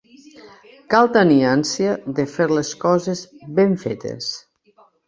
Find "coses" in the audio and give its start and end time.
2.87-3.25